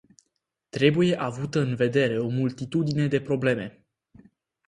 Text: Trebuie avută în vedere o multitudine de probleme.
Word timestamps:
Trebuie 0.69 1.17
avută 1.19 1.59
în 1.59 1.75
vedere 1.75 2.19
o 2.19 2.27
multitudine 2.27 3.07
de 3.07 3.21
probleme. 3.21 3.85